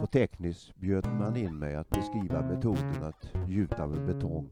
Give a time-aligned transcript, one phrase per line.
[0.00, 4.50] På tekniskt bjöd man in mig att beskriva metoden att gjuta med betong.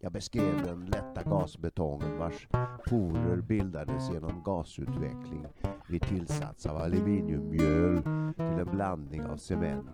[0.00, 2.48] Jag beskrev den lätta gasbetongen vars
[2.88, 5.46] porer bildades genom gasutveckling
[5.88, 8.02] vid tillsats av aluminiummjöl
[8.36, 9.88] till en blandning av cement,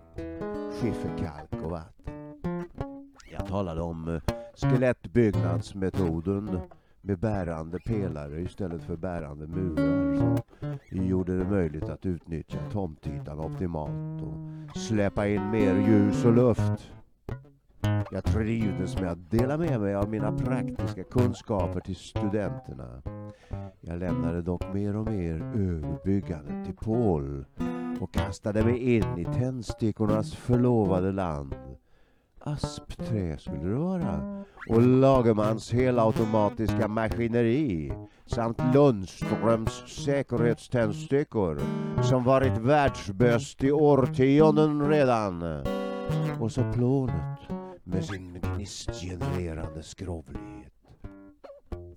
[0.71, 2.69] skifferkalk och vatten.
[3.31, 4.21] Jag talade om eh,
[4.55, 6.59] skelettbyggnadsmetoden
[7.05, 10.37] med bärande pelare istället för bärande murar
[10.89, 16.91] som gjorde det möjligt att utnyttja tomtytan optimalt och släppa in mer ljus och luft.
[18.11, 23.01] Jag trivdes med att dela med mig av mina praktiska kunskaper till studenterna.
[23.81, 27.45] Jag lämnade dock mer och mer över byggandet till Paul
[27.99, 31.55] och kastade mig in i tändstickornas förlovade land.
[32.47, 37.93] Aspträ skulle det vara och Lagermans helautomatiska maskineri
[38.25, 41.61] samt Lundströms säkerhetständstickor
[42.03, 45.63] som varit världsbäst i årtionden redan.
[46.39, 47.39] Och så plånet
[47.83, 50.73] med sin gnistgenererande skrovlighet.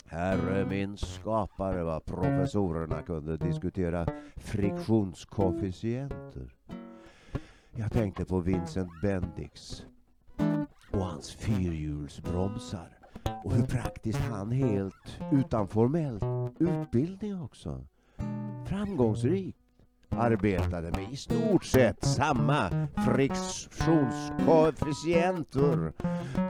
[0.06, 4.06] Herre min skapare vad professorerna kunde diskutera
[4.36, 6.54] friktionskoefficienter.
[7.76, 9.84] Jag tänkte på Vincent Bendix
[10.98, 12.88] och hans fyrhjulsbromsar.
[13.44, 16.20] Och hur praktiskt han helt utan formell
[16.58, 17.84] utbildning också
[18.66, 19.58] framgångsrikt
[20.10, 25.92] arbetade med i stort sett samma friktionskoefficienter.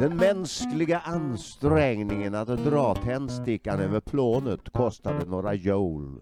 [0.01, 6.21] Den mänskliga ansträngningen att dra tändstickan över plånet kostade några joule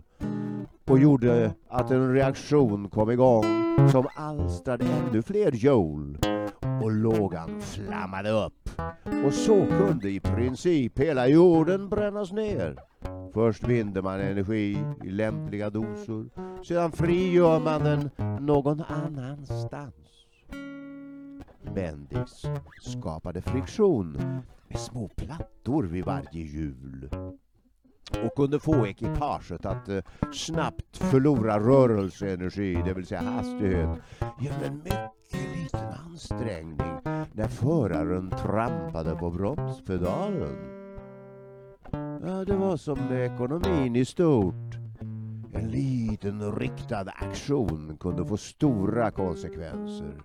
[0.84, 3.44] och gjorde att en reaktion kom igång
[3.92, 6.36] som alstrade ännu fler joule
[6.82, 8.70] och lågan flammade upp.
[9.27, 12.77] Och så kunde i princip hela jorden brännas ner.
[13.34, 16.27] Först binder man energi i lämpliga doser,
[16.64, 18.10] sedan frigör man den
[18.41, 19.94] någon annanstans.
[21.75, 22.31] Bendix
[22.81, 24.12] skapade friktion
[24.69, 27.10] med små plattor vid varje hjul
[28.25, 33.88] och kunde få ekipaget att eh, snabbt förlora rörelseenergi, det vill säga hastighet,
[34.41, 37.00] genom en mycket liten ansträngning
[37.32, 40.56] när föraren trampade på bromspedalen.
[42.22, 44.75] Ja, det var som med ekonomin i stort.
[45.53, 50.22] En liten riktad aktion kunde få stora konsekvenser.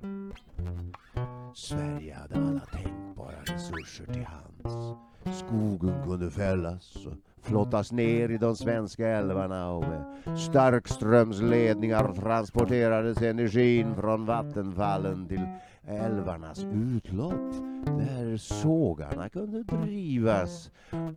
[1.55, 4.97] Sverige hade alla tänkbara resurser till hands.
[5.39, 13.95] Skogen kunde fällas och flottas ner i de svenska älvarna och med starkströmsledningar transporterades energin
[13.95, 15.47] från vattenfallen till
[15.87, 17.51] älvarnas utlopp
[17.85, 20.71] där sågarna kunde drivas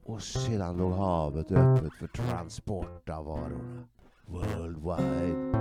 [0.04, 3.84] och sedan låg havet öppet för transport av varorna
[4.26, 5.52] worldwide.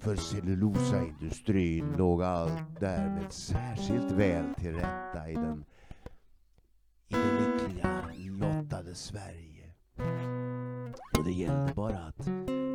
[0.00, 5.64] För cellulosaindustrin låg allt därmed särskilt väl till rätta i den
[7.08, 7.88] i den lyckliga
[8.80, 9.64] lottade Sverige.
[11.18, 12.28] Och det gällde bara att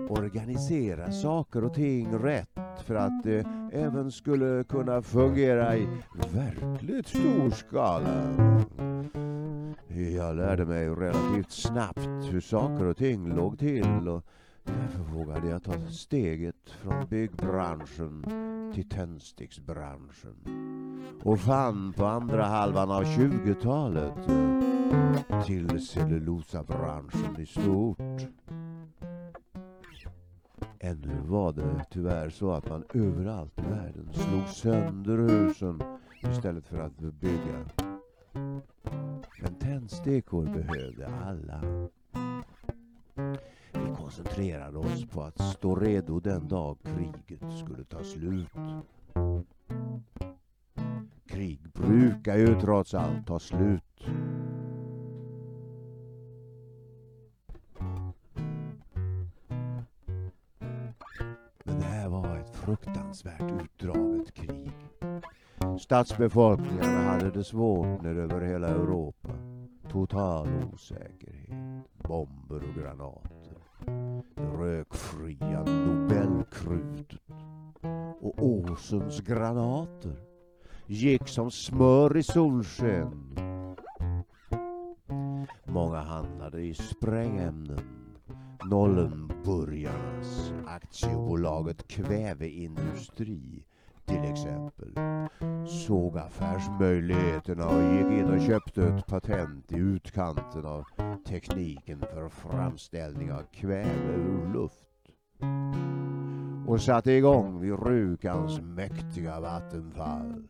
[0.09, 5.87] organisera saker och ting rätt för att det även skulle kunna fungera i
[6.33, 8.33] verkligt stor skala.
[10.15, 14.25] Jag lärde mig relativt snabbt hur saker och ting låg till och
[14.63, 18.25] därför vågade jag ta steget från byggbranschen
[18.73, 20.35] till tändsticksbranschen
[21.23, 24.74] och fann på andra halvan av 20-talet
[25.45, 27.97] till cellulosabranschen i stort.
[30.79, 35.81] Ännu var det tyvärr så att man överallt i världen slog sönder husen
[36.31, 37.65] istället för att bygga.
[39.41, 41.61] Men tändstickor behövde alla.
[43.73, 48.49] Vi koncentrerade oss på att stå redo den dag kriget skulle ta slut.
[51.25, 53.94] Krig brukar ju trots allt ta slut.
[61.79, 64.71] Det här var ett fruktansvärt utdraget krig.
[65.79, 69.29] Stadsbefolkningarna hade det svårt när över hela Europa.
[69.91, 73.57] Total osäkerhet, bomber och granater.
[74.35, 77.19] Det rökfria Nobelkrutet
[78.21, 80.15] och Åsens granater
[80.87, 83.37] gick som smör i solsken.
[85.65, 87.79] Många handlade i sprängämnen.
[88.69, 89.74] Nollenburg
[91.35, 93.63] Bolaget Kväveindustri
[94.05, 94.93] till exempel
[95.67, 100.83] såg affärsmöjligheterna och gick in och köpte ett patent i utkanten av
[101.27, 104.87] tekniken för framställning av kväve ur luft.
[106.67, 110.43] och satte igång vid Rukans mäktiga vattenfall.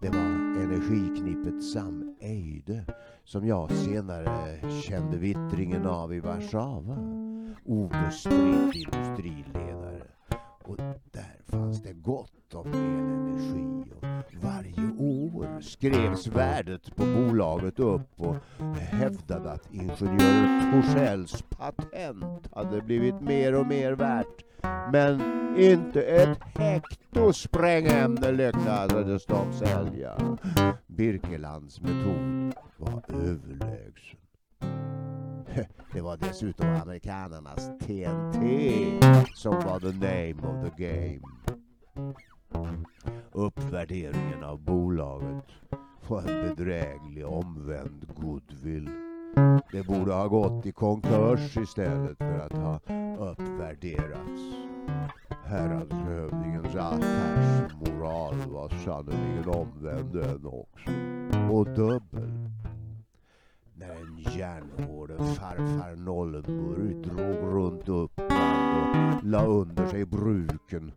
[0.00, 2.84] Det var energiknippet Sam Eide
[3.24, 6.96] som jag senare kände vittringen av i Warszawa.
[7.64, 9.85] Obestridd industriledare.
[10.66, 10.76] Och
[11.12, 18.36] där fanns det gott om elenergi och varje år skrevs värdet på bolaget upp och
[18.78, 24.44] hävdade att ingenjör Torssells patent hade blivit mer och mer värt.
[24.92, 25.20] Men
[25.56, 30.38] inte ett hekto sprängämne lyckades de sälja.
[30.86, 34.18] Birkelands metod var överlägsen.
[35.92, 38.40] Det var dessutom amerikanernas TNT
[39.34, 41.20] som var the name of the game.
[43.32, 45.44] Uppvärderingen av bolaget
[46.08, 48.90] var en bedräglig omvänd goodwill.
[49.72, 52.74] Det borde ha gått i konkurs istället för att ha
[53.30, 54.40] uppvärderats.
[55.44, 60.90] Häradshövdingens affärsmoral var sannerligen omvänd den också.
[61.50, 62.30] Och dubbel.
[63.78, 70.92] När en järnhård farfar Nollenburg drog runt upp och la under sig bruken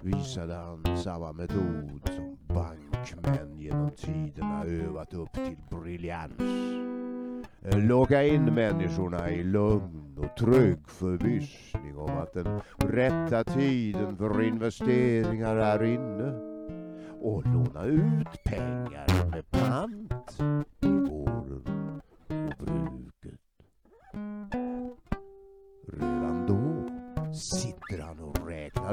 [0.00, 6.32] visade han samma metod som bankmän genom tiderna övat upp till briljans.
[7.62, 15.56] Locka in människorna i lugn och trygg förvissning om att den rätta tiden för investeringar
[15.56, 16.32] är inne
[17.22, 20.38] och låna ut pengar med pant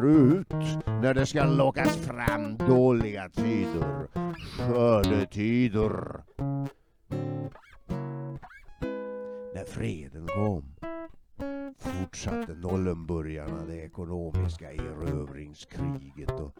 [0.06, 0.54] och ut
[0.86, 4.08] när det ska lockas fram dåliga tider,
[4.58, 6.24] skördetider.
[9.54, 10.64] När freden kom
[11.80, 16.56] fortsatte Nollenburgarna det ekonomiska erövringskriget och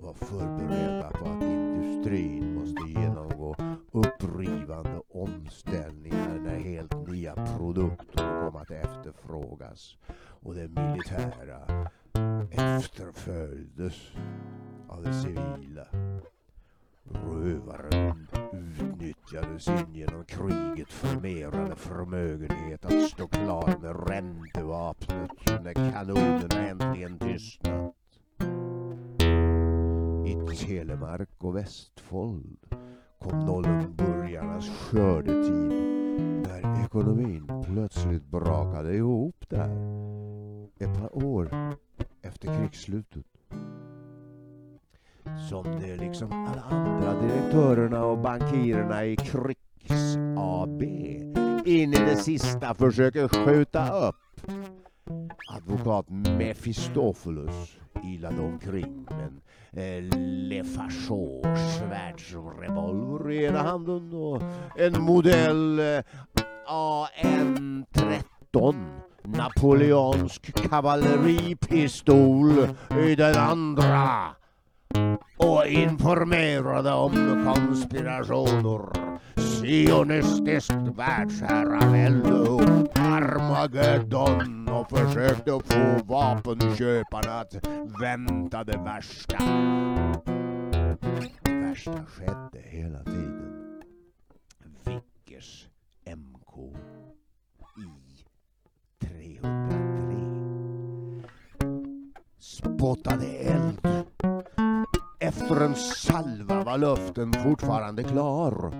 [0.00, 3.56] var förberedda på att industrin måste genomgå
[3.92, 9.96] upprivande omställningar när helt nya produkter kom att efterfrågas
[10.42, 11.90] och det militära
[12.50, 14.12] efterföljdes
[14.88, 15.86] av det civila.
[17.12, 27.18] Rövaren utnyttjade sin genom kriget förmerade förmögenhet att stå klar med räntevapnet när kanonerna äntligen
[27.18, 27.94] tystnat.
[30.26, 32.58] I Telemark och Västfold
[33.18, 35.72] kom Nollenburgarnas skördetid
[36.42, 39.70] när ekonomin plötsligt brakade ihop där
[40.78, 41.50] ett par år
[42.22, 43.26] efter krigsslutet.
[45.48, 50.82] Som det liksom alla andra direktörerna och bankirerna i Krigs AB
[51.66, 54.16] in i det sista försöker skjuta upp.
[55.56, 59.40] Advokat Mefistofelus ilade omkring med en
[59.72, 60.02] eh,
[60.48, 64.42] Lefachaux svärdsrevolver i ena handen och
[64.76, 66.02] en modell eh,
[66.66, 68.74] AN-13
[69.24, 72.68] napoleonsk kavalleripistol
[73.08, 74.26] i den andra
[75.36, 87.66] och informerade om konspirationer, sionistiskt världsherravälde och Armageddon och försökte få vapenköparna att
[88.00, 89.38] vänta det värsta.
[91.42, 93.82] Det värsta skedde hela tiden.
[94.84, 95.66] Vickers
[96.06, 96.76] MK
[102.60, 104.04] spottade eld
[105.20, 108.72] efter en salva var luften fortfarande klar.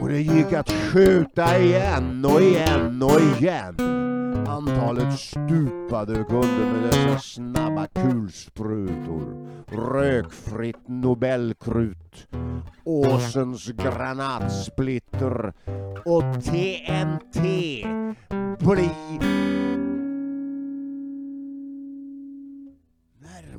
[0.00, 3.76] Och det gick att skjuta igen och igen och igen.
[4.48, 9.48] Antalet stupade kunde med dessa snabba kulsprutor,
[9.92, 12.28] rökfritt Nobelkrut,
[12.84, 15.52] Åsens granatsplitter
[16.04, 17.40] och TNT
[18.58, 18.90] bli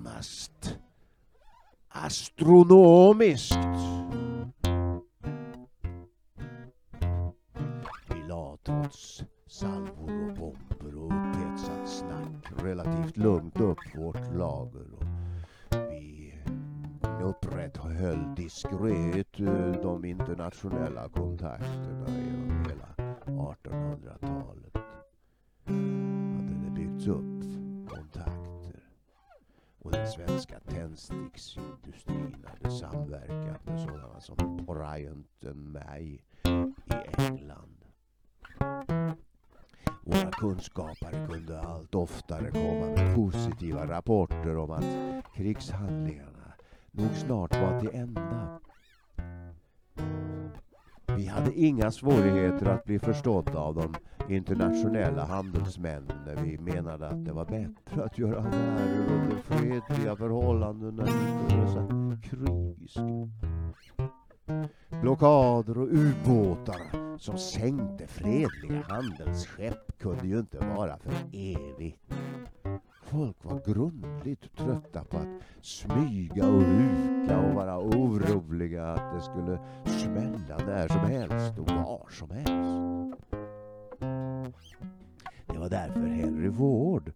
[0.03, 0.79] närmast
[1.89, 3.57] astronomiskt.
[8.09, 14.93] Vi la trots salvor och bomber och upphetsat snack relativt lugnt upp vårt lager.
[14.93, 15.07] Och
[15.91, 16.33] vi
[17.23, 24.32] upprätthöll diskret eh, de internationella kontakterna genom hela 1800-talet.
[30.15, 36.21] Svenska tändsticksindustrin hade samverkat med sådana som Bryant May i
[37.17, 37.77] England.
[40.03, 46.53] Våra kunskapare kunde allt oftare komma med positiva rapporter om att krigshandlingarna
[46.91, 48.59] nog snart var till ända.
[51.33, 53.95] Hade inga svårigheter att bli förstådda av de
[54.35, 60.99] internationella handelsmännen när vi menade att det var bättre att göra affärer under fredliga förhållanden
[60.99, 61.87] än under dessa
[62.29, 63.01] krigiska.
[65.01, 72.13] Blockader och ubåtar som sänkte fredliga handelsskepp kunde ju inte vara för evigt.
[73.13, 75.27] Folk var grundligt trötta på att
[75.61, 82.07] smyga och ruka och vara oroliga att det skulle smälla när som helst och var
[82.09, 83.17] som helst.
[85.47, 87.11] Det var därför Henry Ward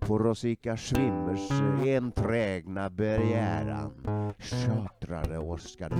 [0.00, 1.50] på Rosika Schwimmers
[1.86, 3.92] enträgna begäran
[4.38, 5.92] chartrade Oscar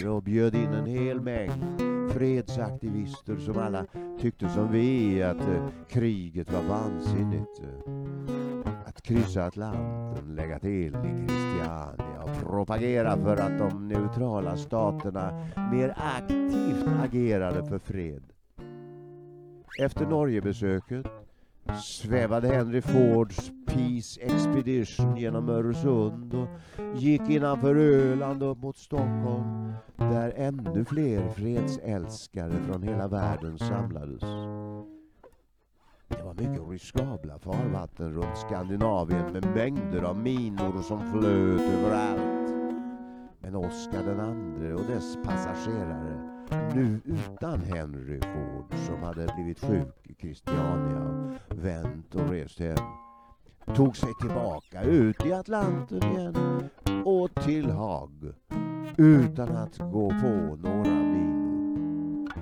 [0.00, 3.86] II och bjöd in en hel mängd fredsaktivister som alla
[4.20, 7.60] tyckte som vi att eh, kriget var vansinnigt.
[7.62, 8.55] Eh.
[8.96, 15.94] Att kryssa Atlanten, lägga till i Christiania och propagera för att de neutrala staterna mer
[15.96, 18.22] aktivt agerade för fred.
[19.78, 21.06] Efter Norgebesöket
[21.82, 26.48] svävade Henry Fords Peace Expedition genom Öresund och
[26.98, 34.22] gick innanför Öland upp mot Stockholm där ännu fler fredsälskare från hela världen samlades.
[36.08, 42.50] Det var mycket riskabla farvatten runt Skandinavien med mängder av minor som flöt överallt.
[43.40, 46.42] Men Oscar den andre och dess passagerare,
[46.74, 52.76] nu utan Henry Ford som hade blivit sjuk i Christiania vänt och rest hem,
[53.74, 56.36] tog sig tillbaka ut i Atlanten igen
[57.04, 58.32] och till Haag
[58.96, 62.32] utan att gå på några minor.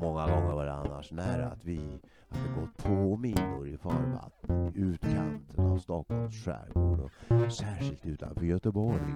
[0.00, 4.80] Många gånger var det annars nära att vi hade gått på minor i farvatten i
[4.80, 9.14] utkanten av Stockholms skärgård och särskilt utanför Göteborg.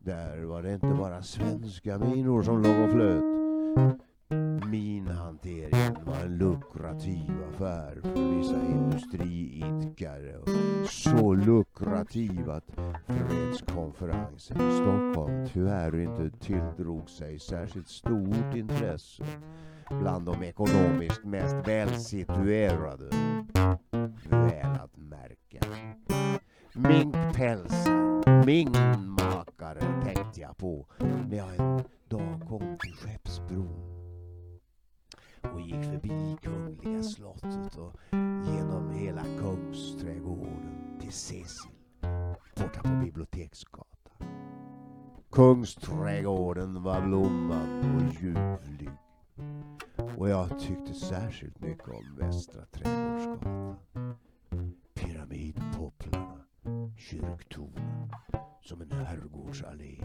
[0.00, 3.24] Där var det inte bara svenska minor som låg och flöt.
[4.70, 12.70] Minhanteringen var en lukrativ affär för vissa industriidkare och så lukrativ att
[13.06, 19.24] fredskonferensen i Stockholm tyvärr inte tilldrog sig särskilt stort intresse
[19.90, 23.10] bland de ekonomiskt mest välsituerade.
[24.28, 25.60] Väl att märka.
[26.72, 30.86] Minkpälsar, minkmakare tänkte jag på
[31.28, 33.94] när jag en dag kom till Skeppsbron
[35.52, 37.94] och gick förbi Kungliga slottet och
[38.46, 41.74] genom hela Kungsträdgården till Cecil
[42.56, 43.94] borta på Biblioteksgatan.
[45.30, 48.90] Kungsträdgården var blommande och ljuvlig
[50.18, 53.76] och jag tyckte särskilt mycket om Västra Trädgårdsgatan.
[54.94, 56.44] Pyramidpopplarna,
[56.98, 58.10] kyrktornen
[58.60, 59.98] som en herrgårdsallé.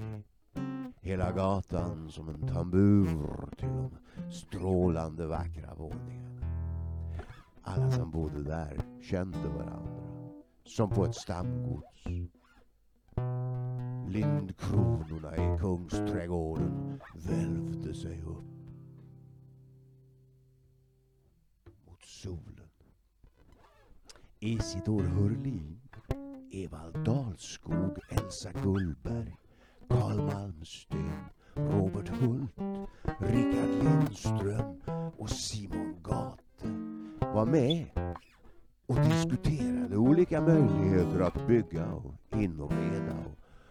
[1.01, 3.91] Hela gatan som en tambur till de
[4.31, 6.41] strålande vackra våningarna.
[7.63, 10.31] Alla som bodde där kände varandra,
[10.63, 12.05] som på ett stamgods.
[14.07, 18.58] Lindkronorna i Kungsträdgården välvde sig upp
[22.19, 22.69] solen.
[24.39, 25.79] Isidor Hurlin,
[26.51, 29.35] Evald Dahlskog, Elsa Gullberg,
[29.89, 31.11] Karl Malmsten,
[31.55, 32.51] Robert Hult,
[33.19, 34.81] Rickard Lindström
[35.17, 36.67] och Simon Gate
[37.33, 37.87] var med
[38.85, 43.17] och diskuterade olika möjligheter att bygga och inreda.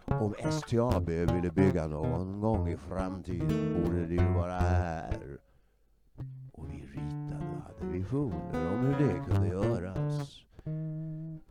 [0.05, 5.37] Och om STAB ville bygga någon gång i framtiden borde det ju vara här.
[7.99, 10.45] Visioner om hur det kunde göras.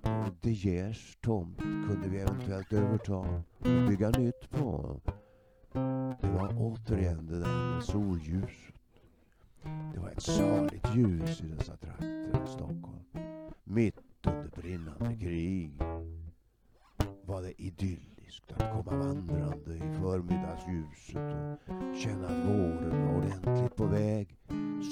[0.02, 3.44] Och De Geers tomt kunde vi eventuellt överta och
[3.88, 5.00] bygga nytt på.
[6.20, 8.74] Det var återigen det där med solljuset.
[9.94, 13.04] Det var ett saligt ljus i dessa trakter i Stockholm.
[13.64, 15.72] Mitt under brinnande krig
[17.24, 23.86] var det idylliskt att komma vandrande i förmiddagsljuset och känna att våren var ordentligt på
[23.86, 24.37] väg.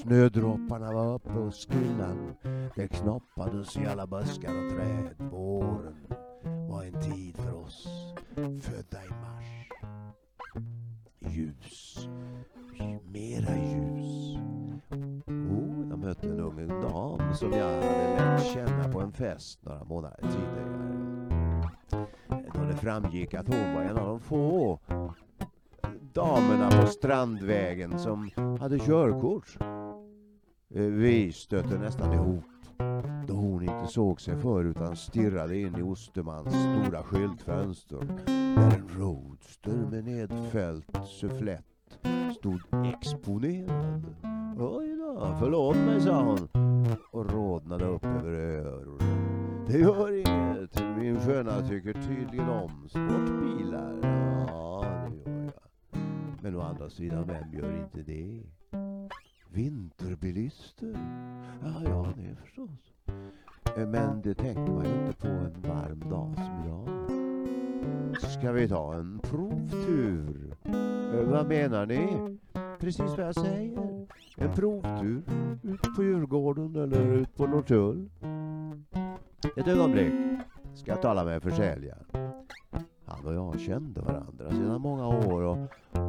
[0.03, 2.35] Snödropparna var uppe och skyllan.
[2.75, 5.15] Det knoppades i alla buskar och träd.
[5.19, 6.07] Våren
[6.69, 7.89] var en tid för oss
[8.63, 9.69] födda i mars.
[11.19, 12.09] Ljus.
[13.05, 14.39] Mera ljus.
[15.27, 19.85] Oh, jag mötte en ung dam som jag hade lärt känna på en fest några
[19.85, 20.87] månader tidigare.
[22.55, 24.79] Då det framgick att hon var en av de få
[26.13, 29.59] damerna på Strandvägen som hade körkort.
[30.77, 32.45] Eh, vi stötte nästan ihop
[33.29, 38.89] då hon inte såg sig för utan stirrade in i Ostermans stora skyltfönster där en
[38.99, 41.65] roadster med nedfällt sufflett
[42.39, 44.15] stod exponerad.
[44.59, 46.49] Oj då, förlåt mig, sa hon
[47.11, 49.65] och rodnade upp över öronen.
[49.67, 53.99] Det gör inget, min sköna tycker tydligen om sportbilar.
[54.49, 56.01] Ja, det gör jag.
[56.43, 58.56] Men å andra sidan, vem gör inte det?
[59.57, 60.99] Vinterbilister?
[61.63, 62.93] Ja, ja, det förstås.
[63.77, 66.89] Eh, men det tänker man ju inte på en varm dag som idag.
[68.31, 70.57] Ska vi ta en provtur?
[70.65, 72.39] Eh, vad menar ni?
[72.79, 74.07] Precis vad jag säger.
[74.37, 75.23] En provtur
[75.63, 78.11] ut på Djurgården eller ut på Norrtull.
[79.57, 80.13] Ett ögonblick
[80.75, 82.05] ska jag tala med försäljaren.
[83.05, 85.59] Han och jag kände varandra sedan många år och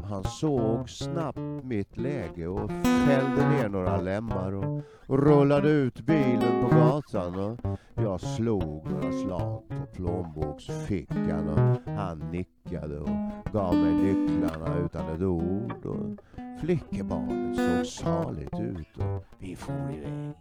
[0.10, 2.72] han såg snabbt mitt läge och
[3.08, 9.12] fällde ner några lemmar och, och rullade ut bilen på gatan och jag slog några
[9.12, 13.10] slag på plånboksfickan och han nickade och
[13.54, 16.18] gav mig nycklarna utan ett ord och
[16.62, 20.34] flickebarnet såg saligt ut och vi for iväg.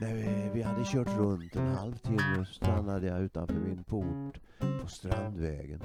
[0.00, 4.40] När vi, vi hade kört runt en halvtimme stannade jag utanför min port
[4.82, 5.80] på Strandvägen.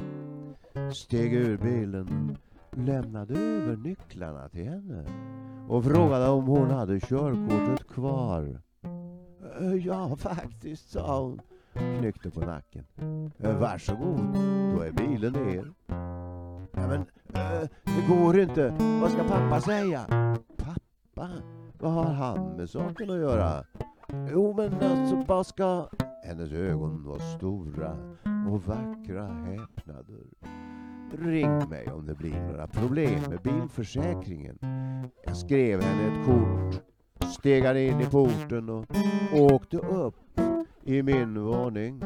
[0.94, 2.38] Steg ur bilen,
[2.72, 5.06] lämnade över nycklarna till henne
[5.68, 8.62] och frågade om hon hade körkortet kvar.
[9.84, 11.42] Ja, faktiskt, sa hon.
[12.00, 12.84] Knyckte på nacken.
[13.38, 14.34] Varsågod,
[14.75, 15.72] då är bilen er.
[16.72, 17.06] Ja, men
[17.84, 18.75] det går inte.
[19.01, 20.06] Vad ska pappa säga?
[20.58, 21.30] Pappa?
[21.80, 23.63] Vad har han med saken att göra?
[24.32, 25.88] Jo, men alltså, vad ska...
[26.24, 27.92] Hennes ögon var stora
[28.51, 30.25] och vackra häpnader.
[31.12, 34.60] Ring mig om det blir några problem med bilförsäkringen.
[35.26, 36.84] Jag skrev henne ett kort,
[37.32, 38.86] stegade in i porten och
[39.34, 40.40] åkte upp
[40.84, 42.01] i min våning.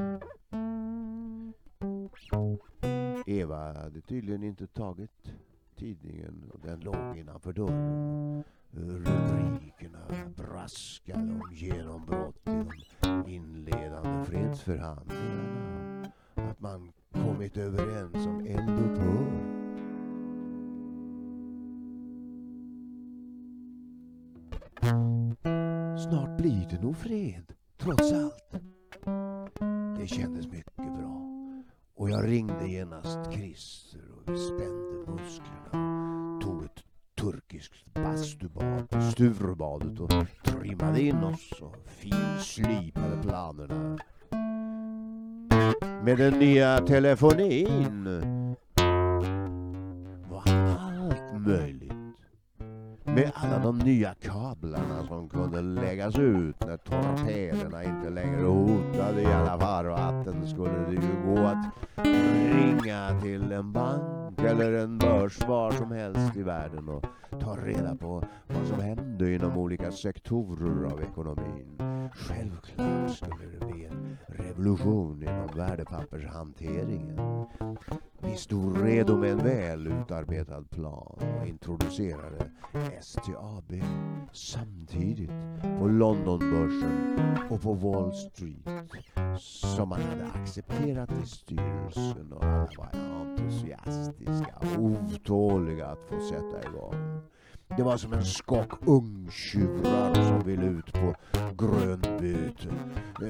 [3.26, 5.34] Eva hade tydligen inte tagit
[5.76, 8.44] tidningen och den låg innanför dörren.
[8.72, 10.00] Rubrikerna
[10.36, 12.64] braskade om genombrott i
[13.02, 16.12] de inledande fredsförhandlingarna.
[16.36, 19.60] Att man kommit överens om eldupphör.
[26.10, 28.64] Snart blir det nog fred, trots allt.
[30.00, 31.26] Det kändes mycket bra.
[31.96, 36.40] Och jag ringde genast Christer och vi spände musklerna.
[36.44, 36.84] Tog ett
[37.16, 40.12] turkiskt bastubad på Sturebadet och
[40.44, 43.98] trimmade in oss och finslipade planerna.
[45.82, 48.08] Med den nya telefonin
[50.30, 50.44] var
[50.80, 51.94] allt möjligt.
[53.04, 59.26] Med alla de nya kablarna som kunde läggas ut när torpederna inte längre hotade i
[59.26, 61.66] alla fall och att den skulle det ju gå att
[62.06, 67.06] ringa till en bank eller en börs var som helst i världen och
[67.42, 71.78] ta reda på vad som hände inom olika sektorer av ekonomin.
[72.14, 77.20] Självklart skulle det bli en revolution inom värdepappershanteringen.
[78.22, 82.52] Vi stod redo med en väl utarbetad plan och introducerade
[83.02, 83.74] STAB
[84.32, 85.32] samtidigt
[85.80, 87.18] på Londonbörsen
[87.50, 88.70] och på Wall Street
[89.40, 92.90] som man hade accepterat i styrelsen och alla var
[93.40, 94.29] entusiastiska
[94.60, 97.22] och otåliga att få sätta igång.
[97.78, 101.14] Det var som en skock ungtjurar som ville ut på
[101.58, 102.70] grönbyte.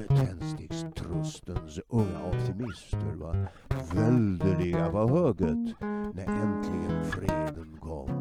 [0.08, 3.48] Tändstickstrustens unga optimister var
[3.94, 5.80] väldeliga på hugget
[6.14, 8.19] när äntligen freden kom.